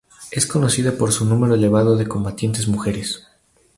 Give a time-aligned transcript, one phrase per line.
[0.31, 3.27] Es conocida por su número elevado de combatientes mujeres.